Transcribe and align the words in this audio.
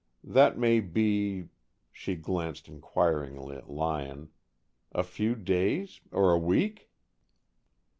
That 0.23 0.57
may 0.57 0.79
be" 0.79 1.49
she 1.91 2.15
glanced 2.15 2.67
inquiringly 2.67 3.55
at 3.55 3.69
Lyon 3.69 4.31
"a 4.91 5.03
few 5.03 5.35
days? 5.35 6.01
Or 6.09 6.31
a 6.31 6.39
week?" 6.39 6.89